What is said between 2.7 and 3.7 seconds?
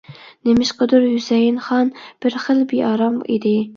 بىئارام ئىدى.